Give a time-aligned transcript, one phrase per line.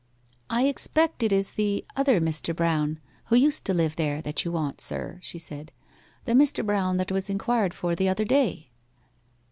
[0.49, 2.55] 'I expect it is the other Mr.
[2.55, 5.71] Brown, who used to live there, that you want, sir,' she said.
[6.25, 6.65] 'The Mr.
[6.65, 8.71] Brown that was inquired for the other day?